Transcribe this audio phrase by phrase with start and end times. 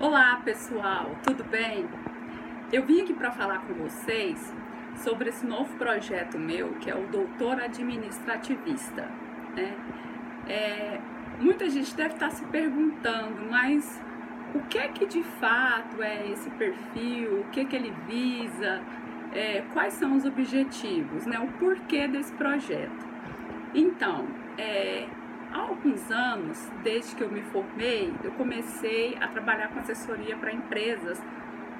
[0.00, 1.86] Olá pessoal, tudo bem?
[2.72, 4.50] Eu vim aqui para falar com vocês
[4.96, 9.02] sobre esse novo projeto meu que é o Doutor Administrativista.
[9.54, 9.76] Né?
[10.48, 10.98] É,
[11.38, 14.00] muita gente deve estar se perguntando, mas
[14.54, 17.42] o que é que de fato é esse perfil?
[17.42, 18.80] O que é que ele visa?
[19.34, 21.26] É, quais são os objetivos?
[21.26, 21.38] Né?
[21.38, 23.06] O porquê desse projeto?
[23.74, 24.26] Então,
[24.56, 25.06] é,
[25.52, 30.52] há alguns anos, desde que eu me formei, eu comecei a trabalhar com assessoria para
[30.52, 31.20] empresas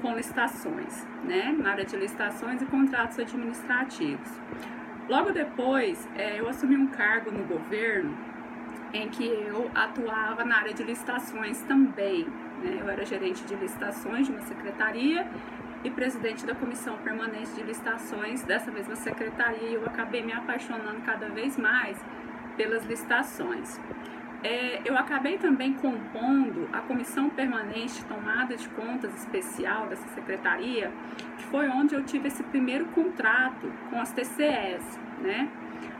[0.00, 4.30] com licitações, né, na área de licitações e contratos administrativos.
[5.08, 8.16] Logo depois, é, eu assumi um cargo no governo
[8.92, 12.24] em que eu atuava na área de licitações também.
[12.62, 12.78] Né?
[12.80, 15.26] Eu era gerente de licitações de uma secretaria
[15.84, 19.68] e presidente da comissão permanente de licitações dessa mesma secretaria.
[19.68, 21.96] E eu acabei me apaixonando cada vez mais
[22.56, 23.78] pelas licitações.
[24.42, 30.92] É, eu acabei também compondo a comissão permanente tomada de contas especial dessa secretaria,
[31.38, 35.48] que foi onde eu tive esse primeiro contrato com as TCS, né?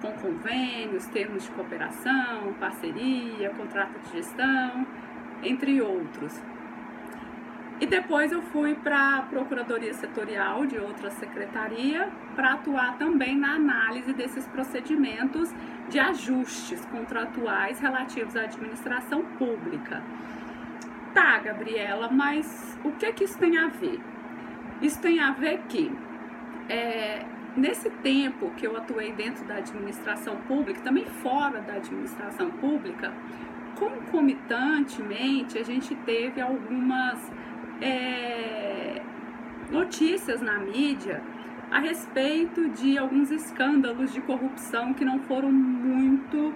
[0.00, 4.86] Com convênios, termos de cooperação, parceria, contrato de gestão,
[5.42, 6.40] entre outros.
[7.80, 13.54] E depois eu fui para a Procuradoria Setorial de outra secretaria para atuar também na
[13.54, 15.54] análise desses procedimentos
[15.88, 20.02] de ajustes contratuais relativos à administração pública.
[21.14, 24.00] Tá, Gabriela, mas o que que isso tem a ver?
[24.82, 25.92] Isso tem a ver que
[26.68, 27.24] é,
[27.56, 33.12] nesse tempo que eu atuei dentro da administração pública, também fora da administração pública,
[33.76, 37.18] concomitantemente a gente teve algumas
[37.80, 39.02] é,
[39.70, 41.22] notícias na mídia
[41.70, 46.54] a respeito de alguns escândalos de corrupção que não foram muito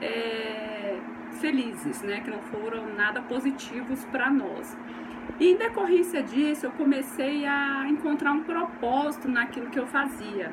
[0.00, 0.98] é,
[1.40, 2.20] felizes, né?
[2.20, 4.76] que não foram nada positivos para nós.
[5.38, 10.52] E em decorrência disso, eu comecei a encontrar um propósito naquilo que eu fazia,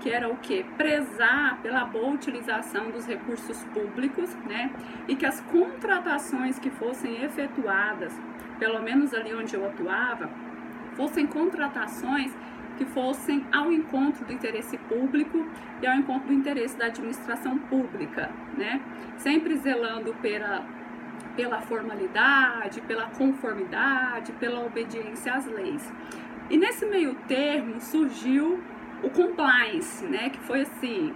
[0.00, 0.64] que era o que?
[0.76, 4.70] Prezar pela boa utilização dos recursos públicos, né?
[5.08, 8.12] E que as contratações que fossem efetuadas
[8.58, 10.30] pelo menos ali onde eu atuava,
[10.94, 12.32] fossem contratações
[12.76, 15.46] que fossem ao encontro do interesse público
[15.80, 18.80] e ao encontro do interesse da administração pública, né?
[19.16, 20.64] Sempre zelando pela,
[21.34, 25.90] pela formalidade, pela conformidade, pela obediência às leis.
[26.50, 28.62] E nesse meio termo surgiu
[29.02, 30.30] o compliance, né?
[30.30, 31.12] Que foi assim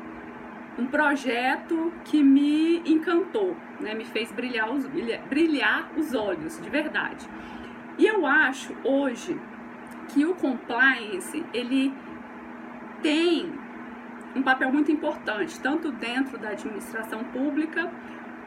[0.78, 3.94] um projeto que me encantou, né?
[3.94, 4.86] me fez brilhar os,
[5.28, 7.28] brilhar os olhos, de verdade.
[7.98, 9.38] E eu acho hoje
[10.08, 11.92] que o compliance ele
[13.02, 13.52] tem
[14.34, 17.90] um papel muito importante, tanto dentro da administração pública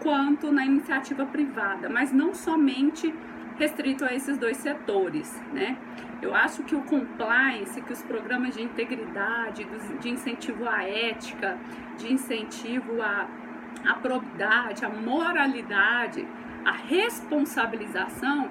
[0.01, 3.13] quanto na iniciativa privada, mas não somente
[3.57, 5.77] restrito a esses dois setores, né?
[6.21, 9.67] Eu acho que o compliance, que os programas de integridade,
[9.99, 11.57] de incentivo à ética,
[11.97, 13.27] de incentivo à,
[13.85, 16.25] à probidade, à moralidade,
[16.63, 18.49] à responsabilização,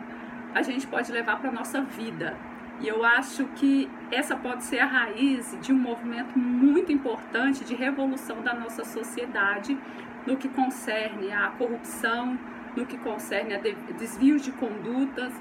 [0.54, 2.36] a gente pode levar para a nossa vida.
[2.80, 7.74] E eu acho que essa pode ser a raiz de um movimento muito importante de
[7.74, 9.78] revolução da nossa sociedade
[10.26, 12.38] no que concerne à corrupção,
[12.76, 13.60] no que concerne a
[13.98, 15.32] desvios de condutas.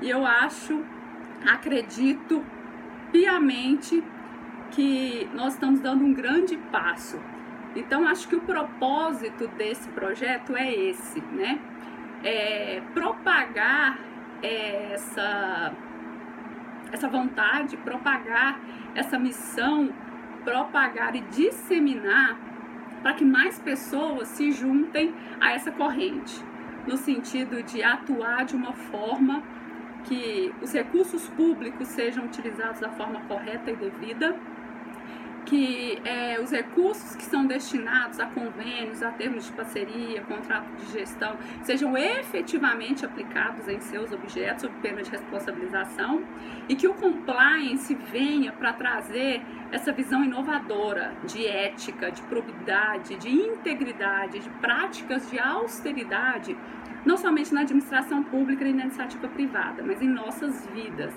[0.00, 0.84] E eu acho,
[1.46, 2.44] acredito
[3.10, 4.02] piamente
[4.70, 7.20] que nós estamos dando um grande passo.
[7.74, 11.60] Então, acho que o propósito desse projeto é esse, né?
[12.24, 13.98] É propagar
[14.42, 15.72] essa,
[16.92, 18.60] essa vontade, propagar
[18.94, 19.92] essa missão,
[20.44, 22.38] propagar e disseminar
[23.02, 26.42] para que mais pessoas se juntem a essa corrente
[26.86, 29.42] no sentido de atuar de uma forma
[30.04, 34.36] que os recursos públicos sejam utilizados da forma correta e devida
[35.48, 40.92] que é, os recursos que são destinados a convênios, a termos de parceria, contrato de
[40.92, 46.22] gestão, sejam efetivamente aplicados em seus objetos sob pena de responsabilização
[46.68, 49.40] e que o compliance venha para trazer
[49.72, 56.54] essa visão inovadora de ética, de probidade, de integridade, de práticas de austeridade,
[57.06, 61.14] não somente na administração pública e na iniciativa privada, mas em nossas vidas.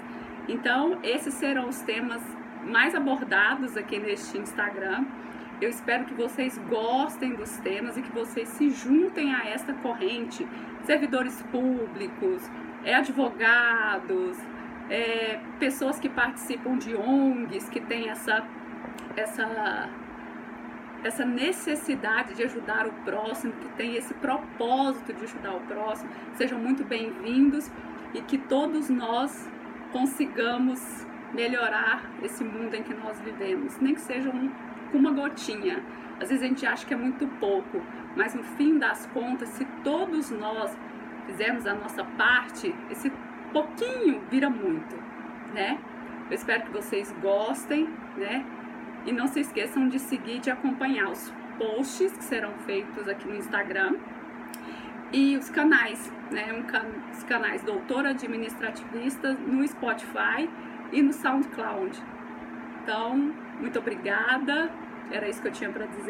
[0.48, 2.22] Então, esses serão os temas
[2.64, 5.06] mais abordados aqui neste Instagram.
[5.60, 10.48] Eu espero que vocês gostem dos temas e que vocês se juntem a esta corrente.
[10.86, 12.50] Servidores públicos,
[12.84, 14.38] é, advogados,
[14.90, 18.44] é, pessoas que participam de ONGs, que têm essa,
[19.16, 19.90] essa
[21.04, 26.60] essa necessidade de ajudar o próximo, que tem esse propósito de ajudar o próximo, sejam
[26.60, 27.72] muito bem-vindos
[28.14, 29.50] e que todos nós
[29.92, 34.52] consigamos melhorar esse mundo em que nós vivemos, nem que seja um,
[34.94, 35.84] uma gotinha.
[36.20, 37.82] Às vezes a gente acha que é muito pouco,
[38.16, 40.78] mas no fim das contas, se todos nós
[41.26, 43.12] fizermos a nossa parte, esse
[43.52, 44.96] pouquinho vira muito,
[45.54, 45.80] né?
[46.30, 48.46] Eu espero que vocês gostem, né?
[49.06, 53.36] E não se esqueçam de seguir de acompanhar os posts que serão feitos aqui no
[53.36, 53.96] Instagram
[55.12, 56.54] e os canais, né?
[56.54, 60.50] Um can os canais Doutora Administrativista no Spotify
[60.92, 62.02] e no SoundCloud.
[62.82, 64.72] Então, muito obrigada.
[65.12, 66.00] Era isso que eu tinha para dizer.